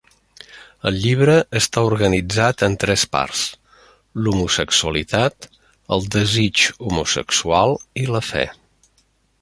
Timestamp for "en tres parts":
2.69-3.43